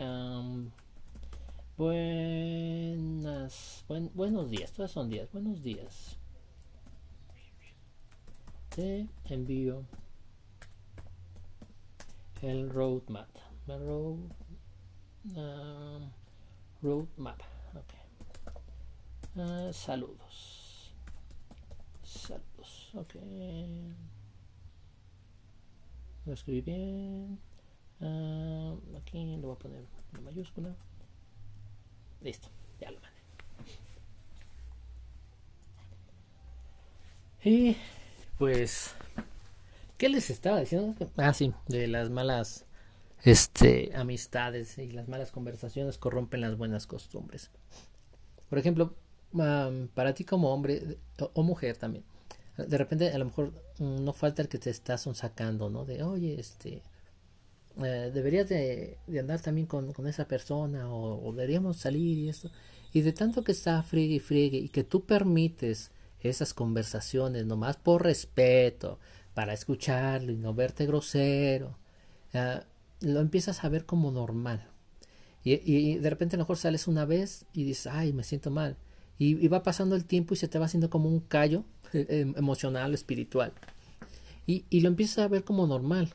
Buenas. 1.77 3.85
buenos 4.13 4.49
días. 4.49 4.71
Todos 4.71 4.91
son 4.91 5.09
días. 5.09 5.31
Buenos 5.31 5.63
días. 5.63 6.17
Te 8.69 9.07
envío 9.25 9.85
el 12.41 12.69
roadmap. 12.69 13.29
Road, 13.67 14.19
roadmap. 16.81 17.39
Okay. 17.71 17.99
Ah, 19.37 19.69
saludos. 19.71 20.93
Saludos. 22.03 22.91
Ok. 22.95 23.15
Lo 26.25 26.33
escribí 26.33 26.61
bien. 26.61 27.39
Ah, 28.01 28.75
aquí 28.97 29.37
lo 29.37 29.47
voy 29.47 29.55
a 29.55 29.59
poner 29.59 29.85
en 30.13 30.23
mayúscula. 30.23 30.75
Listo. 32.23 32.47
Ya 32.79 32.89
lo 32.89 32.99
mandé. 33.01 33.13
Y 37.43 37.77
pues, 38.37 38.95
¿qué 39.97 40.07
les 40.07 40.29
estaba 40.29 40.61
diciendo? 40.61 40.95
Ah, 41.17 41.33
sí, 41.33 41.53
de 41.67 41.87
las 41.87 42.09
malas 42.09 42.65
este, 43.23 43.91
amistades 43.95 44.77
y 44.77 44.91
las 44.91 45.07
malas 45.07 45.31
conversaciones 45.31 45.97
corrompen 45.97 46.41
las 46.41 46.57
buenas 46.57 46.87
costumbres. 46.87 47.51
Por 48.49 48.59
ejemplo, 48.59 48.95
para 49.93 50.13
ti 50.13 50.23
como 50.23 50.53
hombre 50.53 50.97
o, 51.33 51.43
mujer 51.43 51.75
también, 51.77 52.05
de 52.57 52.77
repente 52.77 53.11
a 53.11 53.17
lo 53.17 53.25
mejor 53.25 53.51
mm, 53.79 54.03
no 54.03 54.13
falta 54.13 54.41
el 54.41 54.47
que 54.47 54.59
te 54.59 54.69
estás 54.69 55.09
sacando, 55.13 55.69
¿no? 55.69 55.85
De, 55.85 56.03
oye, 56.03 56.39
este, 56.39 56.83
eh, 57.81 58.11
deberías 58.13 58.49
de, 58.49 58.97
andar 59.19 59.41
también 59.41 59.67
con, 59.67 59.93
esa 60.07 60.27
persona 60.27 60.93
o, 60.93 61.31
deberíamos 61.33 61.77
salir 61.77 62.17
y 62.17 62.29
esto. 62.29 62.51
Y 62.93 63.01
de 63.01 63.13
tanto 63.13 63.43
que 63.43 63.51
está 63.51 63.81
friegue 63.83 64.15
y 64.15 64.19
friegue 64.19 64.57
y 64.57 64.69
que 64.69 64.83
tú 64.83 65.05
permites 65.05 65.91
esas 66.21 66.53
conversaciones 66.53 67.45
nomás 67.45 67.77
por 67.77 68.03
respeto, 68.03 68.99
para 69.33 69.53
escucharlo 69.53 70.31
y 70.31 70.37
no 70.37 70.53
verte 70.53 70.85
grosero, 70.85 71.77
eh, 72.33 72.61
lo 73.01 73.19
empiezas 73.19 73.63
a 73.63 73.69
ver 73.69 73.85
como 73.85 74.11
normal. 74.11 74.67
Y, 75.43 75.53
y, 75.65 75.97
de 75.97 76.09
repente 76.09 76.35
a 76.35 76.37
lo 76.37 76.43
mejor 76.43 76.57
sales 76.57 76.87
una 76.87 77.05
vez 77.05 77.45
y 77.53 77.63
dices, 77.63 77.87
ay, 77.87 78.13
me 78.13 78.23
siento 78.23 78.51
mal. 78.51 78.77
Y, 79.17 79.47
va 79.47 79.63
pasando 79.63 79.95
el 79.95 80.05
tiempo 80.05 80.33
y 80.33 80.37
se 80.37 80.47
te 80.47 80.59
va 80.59 80.65
haciendo 80.65 80.89
como 80.89 81.09
un 81.09 81.19
callo 81.19 81.65
em, 81.93 82.33
emocional, 82.37 82.93
espiritual. 82.93 83.53
Y, 84.45 84.65
y, 84.69 84.81
lo 84.81 84.89
empiezas 84.89 85.19
a 85.19 85.27
ver 85.27 85.43
como 85.43 85.67
normal. 85.67 86.13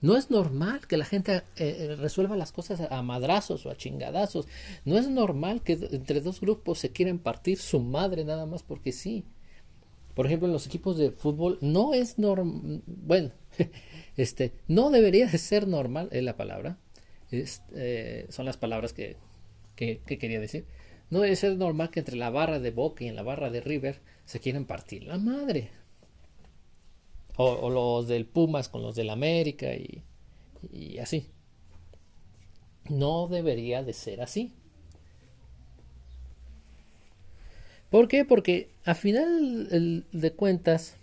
No 0.00 0.16
es 0.16 0.30
normal 0.30 0.86
que 0.86 0.96
la 0.96 1.04
gente 1.04 1.36
eh, 1.36 1.42
eh, 1.56 1.96
resuelva 1.96 2.36
las 2.36 2.52
cosas 2.52 2.80
a 2.80 3.02
madrazos 3.02 3.66
o 3.66 3.70
a 3.70 3.76
chingadazos. 3.76 4.46
No 4.84 4.96
es 4.96 5.08
normal 5.08 5.62
que 5.62 5.72
entre 5.72 6.20
dos 6.20 6.40
grupos 6.40 6.78
se 6.78 6.90
quieran 6.90 7.18
partir 7.18 7.58
su 7.58 7.80
madre 7.80 8.24
nada 8.24 8.46
más 8.46 8.62
porque 8.62 8.92
sí. 8.92 9.24
Por 10.14 10.26
ejemplo, 10.26 10.46
en 10.46 10.52
los 10.52 10.66
equipos 10.66 10.96
de 10.96 11.10
fútbol 11.10 11.58
no 11.60 11.94
es 11.94 12.18
normal. 12.18 12.82
Bueno, 12.86 13.30
este, 14.16 14.52
no 14.68 14.90
debería 14.90 15.26
de 15.26 15.38
ser 15.38 15.66
normal, 15.68 16.08
es 16.12 16.22
la 16.22 16.36
palabra. 16.36 16.78
son 18.28 18.44
las 18.44 18.56
palabras 18.56 18.92
que, 18.92 19.16
que 19.76 20.18
quería 20.18 20.40
decir 20.40 20.66
no 21.10 21.20
debe 21.20 21.36
ser 21.36 21.56
normal 21.56 21.90
que 21.90 22.00
entre 22.00 22.16
la 22.16 22.30
barra 22.30 22.58
de 22.58 22.70
Boca 22.70 23.04
y 23.04 23.08
en 23.08 23.16
la 23.16 23.22
barra 23.22 23.50
de 23.50 23.60
River 23.60 24.00
se 24.24 24.40
quieren 24.40 24.66
partir 24.66 25.04
la 25.04 25.18
madre. 25.18 25.70
O, 27.40 27.70
los 27.70 28.08
del 28.08 28.26
Pumas 28.26 28.68
con 28.68 28.82
los 28.82 28.96
del 28.96 29.10
América 29.10 29.72
y, 29.74 30.02
y 30.72 30.98
así. 30.98 31.30
No 32.88 33.28
debería 33.28 33.82
de 33.82 33.92
ser 33.92 34.20
así. 34.20 34.52
¿Por 37.90 38.08
qué? 38.08 38.24
Porque 38.24 38.70
a 38.84 38.94
final 38.94 40.04
de 40.12 40.32
cuentas 40.32 40.96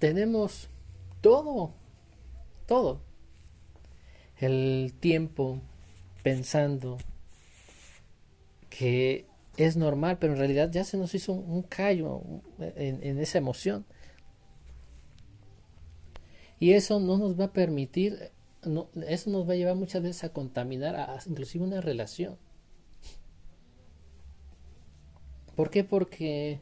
tenemos 0.00 0.68
todo, 1.20 1.74
todo. 2.66 3.00
El 4.38 4.94
tiempo 4.98 5.60
pensando 6.22 6.98
que 8.70 9.29
es 9.64 9.76
normal, 9.76 10.18
pero 10.18 10.32
en 10.32 10.38
realidad 10.38 10.70
ya 10.70 10.84
se 10.84 10.96
nos 10.96 11.14
hizo 11.14 11.32
un, 11.32 11.62
callo 11.62 12.22
en, 12.58 13.18
esa 13.18 13.38
emoción. 13.38 13.84
Y 16.58 16.72
eso 16.72 17.00
no 17.00 17.16
nos 17.16 17.38
va 17.38 17.46
a 17.46 17.52
permitir, 17.52 18.32
eso 19.06 19.30
nos 19.30 19.48
va 19.48 19.54
a 19.54 19.56
llevar 19.56 19.76
muchas 19.76 20.02
veces 20.02 20.24
a 20.24 20.32
contaminar 20.32 20.96
a, 20.96 21.18
inclusive 21.26 21.64
una 21.64 21.80
relación. 21.80 22.36
¿Por 25.56 25.70
qué? 25.70 25.84
Porque 25.84 26.60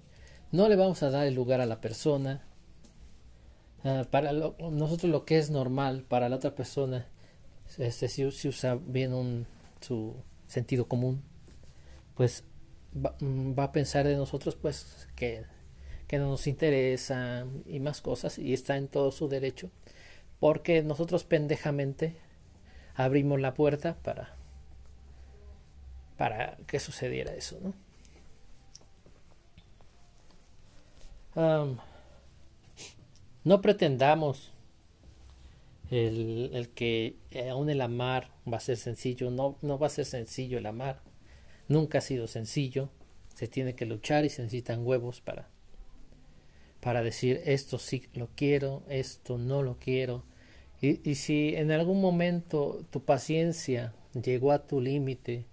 no 0.51 0.69
le 0.69 0.77
vamos 0.77 1.03
a 1.03 1.11
dar 1.11 1.27
el 1.27 1.35
lugar 1.35 1.61
a 1.61 1.67
la 1.67 1.81
persona. 1.81 2.45
Ah, 3.85 4.07
para 4.11 4.33
nosotros 4.33 5.11
lo 5.11 5.25
que 5.25 5.39
es 5.39 5.51
normal, 5.51 6.05
para 6.09 6.29
la 6.29 6.37
otra 6.37 6.55
persona, 6.55 7.07
este, 7.77 8.09
si, 8.09 8.25
usa 8.25 8.75
bien 8.75 9.13
un, 9.13 9.47
su 9.81 10.17
sentido 10.47 10.89
común, 10.89 11.23
pues 12.17 12.45
mm, 12.93 13.59
va, 13.59 13.65
a 13.65 13.73
pensar 13.73 14.07
de 14.07 14.17
nosotros 14.17 14.57
pues 14.57 15.09
que, 15.17 15.45
que 16.07 16.19
no 16.19 16.29
nos 16.31 16.47
interesa 16.47 17.47
y 17.67 17.81
más 17.81 18.01
cosas 18.01 18.39
y 18.39 18.53
está 18.53 18.77
en 18.77 18.89
todo 18.89 19.11
su 19.13 19.29
derecho 19.29 19.71
porque 20.41 20.83
nosotros 20.83 21.25
pendejamente 21.25 22.17
abrimos 22.95 23.41
la 23.41 23.55
puerta 23.55 23.97
para 24.03 24.37
para 26.17 26.57
que 26.67 26.81
sucediera 26.81 27.33
eso, 27.33 27.59
¿no? 27.63 27.73
no 33.45 33.61
pretendamos 33.63 34.51
el, 35.91 36.51
el, 36.53 36.69
que 36.71 37.17
aún 37.49 37.71
el 37.71 37.81
amar 37.81 38.31
va 38.53 38.57
a 38.57 38.61
ser 38.61 38.77
sencillo, 38.77 39.31
no, 39.31 39.57
no 39.63 39.79
va 39.79 39.87
a 39.87 39.91
ser 39.91 40.05
sencillo 40.05 40.59
el 40.59 40.67
amar, 40.67 41.01
nunca 41.69 41.99
ha 41.99 42.01
sido 42.01 42.27
sencillo, 42.27 42.91
se 43.35 43.47
tiene 43.47 43.75
que 43.75 43.87
luchar 43.87 44.25
y 44.25 44.31
se 44.31 44.43
necesitan 44.43 44.85
huevos 44.85 45.21
para, 45.21 45.49
para 46.81 47.03
decir 47.03 47.41
esto 47.45 47.79
sí 47.79 48.07
lo 48.15 48.29
quiero, 48.35 48.83
esto 48.89 49.39
no 49.39 49.63
lo 49.63 49.79
quiero, 49.79 50.25
y, 50.81 51.09
y 51.09 51.15
si 51.15 51.55
en 51.55 51.71
algún 51.71 52.01
momento 52.01 52.85
tu 52.91 53.05
paciencia 53.05 53.95
llegó 54.15 54.53
a 54.53 54.67
tu 54.67 54.81
límite, 54.81 55.47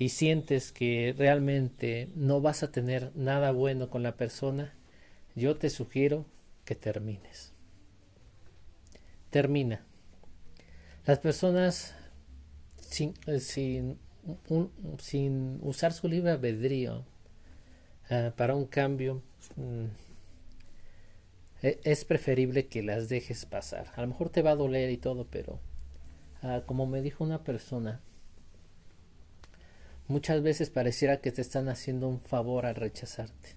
y 0.00 0.08
sientes 0.08 0.72
que 0.72 1.14
realmente 1.16 2.08
no 2.14 2.40
vas 2.40 2.62
a 2.62 2.72
tener 2.72 3.12
nada 3.14 3.52
bueno 3.52 3.90
con 3.90 4.02
la 4.02 4.16
persona, 4.16 4.72
yo 5.36 5.58
te 5.58 5.68
sugiero 5.68 6.24
que 6.64 6.74
termines. 6.74 7.52
Termina. 9.28 9.84
Las 11.04 11.18
personas 11.18 11.94
sin, 12.78 13.12
eh, 13.26 13.96
sin, 14.98 15.58
usar 15.62 15.92
su 15.92 16.08
libre 16.08 16.32
albedrío 16.32 17.04
uh, 18.10 18.30
para 18.36 18.54
un 18.54 18.66
cambio, 18.66 19.22
um, 19.56 19.88
es 21.62 22.04
preferible 22.04 22.68
que 22.68 22.82
las 22.82 23.08
dejes 23.08 23.44
pasar. 23.44 23.92
A 23.96 24.00
lo 24.00 24.08
mejor 24.08 24.30
te 24.30 24.42
va 24.42 24.52
a 24.52 24.56
doler 24.56 24.90
y 24.90 24.96
todo, 24.96 25.26
pero 25.30 25.58
uh, 26.42 26.62
como 26.66 26.86
me 26.86 27.02
dijo 27.02 27.22
una 27.22 27.44
persona, 27.44 28.00
Muchas 30.10 30.42
veces 30.42 30.70
pareciera 30.70 31.20
que 31.20 31.30
te 31.30 31.40
están 31.40 31.68
haciendo 31.68 32.08
un 32.08 32.20
favor 32.20 32.66
al 32.66 32.74
rechazarte. 32.74 33.50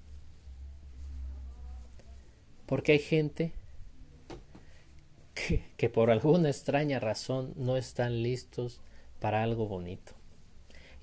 Porque 2.67 2.91
hay 2.91 2.99
gente 2.99 3.53
que, 5.77 5.89
por 5.89 6.11
alguna 6.11 6.49
extraña 6.49 6.99
razón 6.99 7.55
no 7.55 7.75
están 7.75 8.21
listos 8.21 8.81
para 9.19 9.41
algo 9.41 9.67
bonito. 9.67 10.13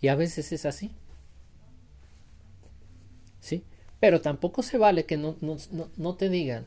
Y 0.00 0.08
a 0.08 0.14
veces 0.14 0.52
es 0.52 0.66
así. 0.66 0.92
¿Sí? 3.40 3.64
Pero 4.00 4.20
tampoco 4.20 4.62
se 4.62 4.78
vale 4.78 5.06
que 5.06 5.16
no, 5.16 5.36
no, 5.40 5.56
no 5.96 6.14
te 6.16 6.28
digan, 6.28 6.66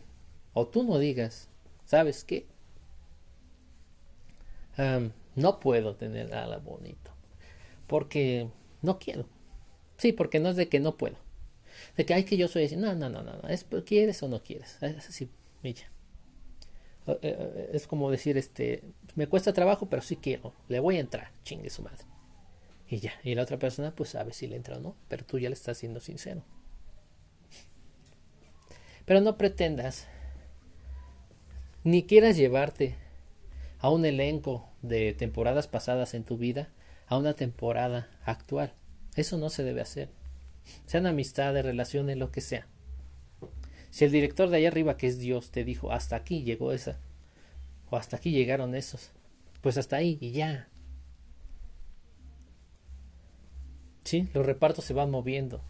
o 0.53 0.67
tú 0.67 0.83
no 0.83 0.99
digas, 0.99 1.49
¿sabes 1.85 2.23
qué? 2.23 2.47
no 5.35 5.59
puedo 5.59 5.95
tener 5.95 6.29
nada 6.29 6.57
bonito. 6.57 7.11
Porque 7.87 8.49
no 8.81 8.97
quiero. 8.97 9.25
Sí, 9.97 10.11
porque 10.11 10.39
no 10.39 10.49
es 10.49 10.55
de 10.55 10.67
que 10.67 10.79
no 10.79 10.97
puedo. 10.97 11.15
De 11.95 12.05
que 12.05 12.13
hay 12.13 12.23
que 12.23 12.37
yo 12.37 12.47
soy 12.47 12.65
así. 12.65 12.75
No, 12.75 12.95
no, 12.95 13.09
no, 13.09 13.21
no. 13.21 13.47
Es 13.49 13.65
quieres 13.85 14.23
o 14.23 14.27
no 14.27 14.41
quieres. 14.41 14.77
Es 14.81 15.09
así, 15.09 15.29
milla. 15.61 15.91
Eh, 17.05 17.19
eh, 17.21 17.69
es 17.73 17.85
como 17.85 18.09
decir, 18.09 18.37
este, 18.37 18.83
me 19.15 19.27
cuesta 19.27 19.53
trabajo, 19.53 19.87
pero 19.89 20.01
sí 20.01 20.15
quiero. 20.15 20.53
Le 20.69 20.79
voy 20.79 20.97
a 20.97 21.01
entrar. 21.01 21.31
Chingue 21.43 21.69
su 21.69 21.83
madre. 21.83 22.03
Y 22.87 22.99
ya. 22.99 23.13
Y 23.23 23.35
la 23.35 23.43
otra 23.43 23.57
persona, 23.57 23.95
pues 23.95 24.09
sabe 24.09 24.33
si 24.33 24.47
le 24.47 24.55
entra 24.55 24.77
o 24.77 24.79
no. 24.79 24.95
Pero 25.07 25.25
tú 25.25 25.39
ya 25.39 25.49
le 25.49 25.55
estás 25.55 25.77
siendo 25.77 25.99
sincero. 25.99 26.43
Pero 29.05 29.21
no 29.21 29.37
pretendas. 29.37 30.07
Ni 31.83 32.03
quieras 32.03 32.37
llevarte 32.37 32.95
a 33.79 33.89
un 33.89 34.05
elenco 34.05 34.69
de 34.81 35.13
temporadas 35.13 35.67
pasadas 35.67 36.13
en 36.13 36.23
tu 36.23 36.37
vida 36.37 36.69
a 37.07 37.17
una 37.17 37.33
temporada 37.33 38.09
actual. 38.23 38.73
Eso 39.15 39.37
no 39.37 39.49
se 39.49 39.63
debe 39.63 39.81
hacer. 39.81 40.09
Sean 40.85 41.05
amistades, 41.05 41.65
relaciones, 41.65 42.17
lo 42.17 42.31
que 42.31 42.41
sea. 42.41 42.67
Si 43.89 44.05
el 44.05 44.11
director 44.11 44.49
de 44.49 44.57
allá 44.57 44.69
arriba, 44.69 44.97
que 44.97 45.07
es 45.07 45.19
Dios, 45.19 45.51
te 45.51 45.63
dijo, 45.63 45.91
hasta 45.91 46.15
aquí 46.15 46.43
llegó 46.43 46.71
esa, 46.71 46.97
o 47.89 47.97
hasta 47.97 48.17
aquí 48.17 48.31
llegaron 48.31 48.73
esos, 48.73 49.11
pues 49.61 49.77
hasta 49.77 49.97
ahí 49.97 50.17
y 50.19 50.31
ya. 50.31 50.67
Sí, 54.03 54.27
los 54.33 54.45
repartos 54.45 54.85
se 54.85 54.93
van 54.93 55.11
moviendo. 55.11 55.61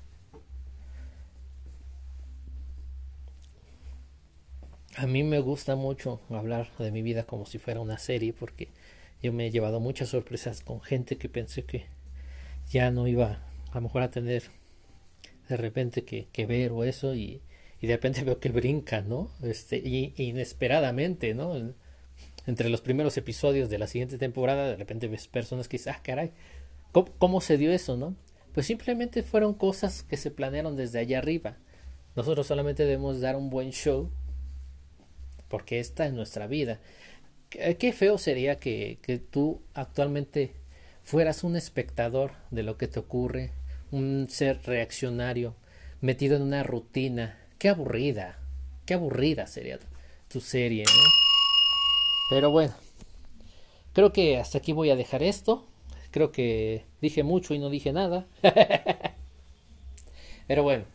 A 4.95 5.07
mí 5.07 5.23
me 5.23 5.39
gusta 5.39 5.75
mucho 5.75 6.21
hablar 6.29 6.69
de 6.77 6.91
mi 6.91 7.01
vida 7.01 7.23
como 7.23 7.45
si 7.45 7.57
fuera 7.57 7.79
una 7.79 7.97
serie 7.97 8.31
porque 8.31 8.69
yo 9.23 9.33
me 9.33 9.47
he 9.47 9.51
llevado 9.51 9.79
muchas 9.79 10.09
sorpresas 10.09 10.61
con 10.61 10.81
gente 10.81 11.17
que 11.17 11.29
pensé 11.29 11.63
que 11.63 11.87
ya 12.69 12.91
no 12.91 13.07
iba 13.07 13.39
a 13.71 13.75
lo 13.75 13.81
mejor 13.81 14.03
a 14.03 14.11
tener 14.11 14.43
de 15.49 15.57
repente 15.57 16.03
que, 16.03 16.27
que 16.31 16.45
ver 16.45 16.71
o 16.71 16.83
eso 16.83 17.15
y, 17.15 17.41
y, 17.81 17.87
de 17.87 17.95
repente 17.95 18.23
veo 18.23 18.39
que 18.39 18.49
brinca, 18.49 19.01
¿no? 19.01 19.31
Este, 19.41 19.77
y, 19.77 20.13
inesperadamente, 20.17 21.33
¿no? 21.33 21.73
Entre 22.45 22.69
los 22.69 22.81
primeros 22.81 23.17
episodios 23.17 23.69
de 23.69 23.79
la 23.79 23.87
siguiente 23.87 24.17
temporada, 24.17 24.67
de 24.67 24.75
repente 24.75 25.07
ves 25.07 25.27
personas 25.27 25.67
que 25.67 25.77
dicen, 25.77 25.93
ah, 25.95 26.01
caray, 26.03 26.31
¿cómo, 26.93 27.09
¿cómo 27.17 27.41
se 27.41 27.57
dio 27.57 27.73
eso, 27.73 27.97
no? 27.97 28.15
Pues 28.53 28.65
simplemente 28.65 29.23
fueron 29.23 29.53
cosas 29.53 30.03
que 30.03 30.15
se 30.15 30.31
planearon 30.31 30.77
desde 30.77 30.99
allá 30.99 31.17
arriba. 31.17 31.57
Nosotros 32.15 32.47
solamente 32.47 32.85
debemos 32.85 33.19
dar 33.19 33.35
un 33.35 33.49
buen 33.49 33.71
show 33.71 34.09
porque 35.49 35.79
esta 35.79 36.05
es 36.05 36.13
nuestra 36.13 36.47
vida. 36.47 36.79
Qué 37.49 37.93
feo 37.93 38.17
sería 38.17 38.59
que, 38.59 38.97
que 39.03 39.19
tú 39.19 39.61
actualmente 39.75 40.55
fueras 41.03 41.43
un 41.43 41.55
espectador 41.55 42.31
de 42.49 42.63
lo 42.63 42.77
que 42.77 42.87
te 42.87 42.99
ocurre, 42.99 43.51
un 43.91 44.27
ser 44.29 44.61
reaccionario, 44.63 45.55
metido 46.01 46.35
en 46.35 46.41
una 46.41 46.63
rutina. 46.63 47.37
Qué 47.59 47.69
aburrida, 47.69 48.39
qué 48.87 48.95
aburrida 48.95 49.45
sería 49.45 49.77
tu 50.27 50.41
serie, 50.41 50.85
¿no? 50.85 51.03
Pero 52.31 52.49
bueno, 52.49 52.73
creo 53.93 54.11
que 54.11 54.37
hasta 54.37 54.57
aquí 54.57 54.73
voy 54.73 54.89
a 54.89 54.95
dejar 54.95 55.21
esto. 55.21 55.67
Creo 56.13 56.31
que 56.31 56.85
dije 57.01 57.23
mucho 57.23 57.53
y 57.53 57.59
no 57.59 57.69
dije 57.69 57.91
nada. 57.91 58.25
Pero 60.47 60.63
bueno. 60.63 60.85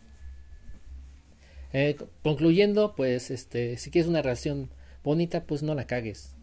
Eh, 1.75 1.99
concluyendo, 2.23 2.95
pues, 2.97 3.31
este, 3.31 3.77
si 3.77 3.91
quieres 3.91 4.09
una 4.09 4.23
relación 4.23 4.71
bonita, 5.05 5.45
pues 5.45 5.63
no 5.63 5.75
la 5.75 5.87
cagues 5.87 6.39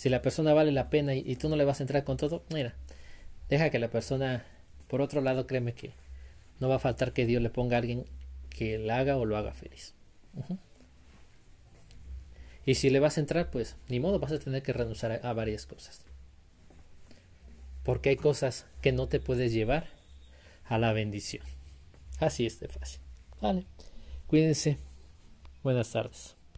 si 0.00 0.08
la 0.08 0.22
persona 0.22 0.54
vale 0.54 0.72
la 0.72 0.88
pena 0.88 1.14
y, 1.14 1.36
tú 1.36 1.50
no 1.50 1.56
le 1.56 1.66
vas 1.66 1.80
a 1.80 1.82
entrar 1.82 2.04
con 2.04 2.16
todo, 2.16 2.42
mira, 2.48 2.74
deja 3.50 3.68
que 3.68 3.78
la 3.78 3.90
persona, 3.90 4.46
por 4.88 5.02
otro 5.02 5.20
lado, 5.20 5.46
créeme 5.46 5.74
que 5.74 5.92
no 6.58 6.70
va 6.70 6.76
a 6.76 6.78
faltar 6.78 7.12
que 7.12 7.26
Dios 7.26 7.42
le 7.42 7.50
ponga 7.50 7.76
a 7.76 7.80
alguien 7.80 8.06
que 8.48 8.78
la 8.78 8.96
haga 8.96 9.18
o 9.18 9.26
lo 9.26 9.36
haga 9.36 9.52
feliz. 9.52 9.92
Y 12.64 12.76
si 12.76 12.88
le 12.88 12.98
vas 12.98 13.18
a 13.18 13.20
entrar, 13.20 13.50
pues 13.50 13.76
ni 13.88 14.00
modo, 14.00 14.18
vas 14.18 14.32
a 14.32 14.38
tener 14.38 14.62
que 14.62 14.72
renunciar 14.72 15.20
a, 15.22 15.32
varias 15.34 15.66
cosas. 15.66 16.00
Porque 17.82 18.10
hay 18.10 18.16
cosas 18.16 18.66
que 18.82 18.92
no 18.92 19.08
te 19.08 19.20
puedes 19.20 19.52
llevar 19.52 19.88
a 20.64 20.78
la 20.78 20.92
bendición. 20.92 21.44
Así 22.18 22.46
es 22.46 22.60
de 22.60 22.68
fácil. 22.68 23.00
Vale. 23.40 23.66
Cuídense. 24.26 24.78
Buenas 25.62 25.90
tardes. 25.90 26.39